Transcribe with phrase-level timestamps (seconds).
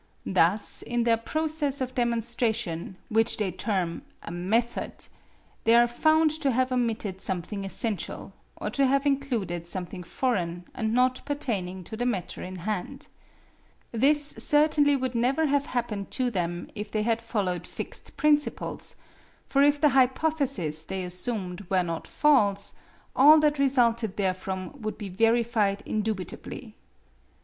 [0.25, 5.05] Thus in their process of demonstration which they term a "method,"
[5.63, 10.91] they are found to have omitted something essential, or to have included something foreign and
[10.91, 13.09] not pertaining to the matter in hand.
[13.91, 18.95] This certainly would never have happened to them if they had followed fixed principles;
[19.45, 22.73] for if the hypotheses they assumed were not false,
[23.15, 26.75] all that resulted therefrom would be verified indubitably.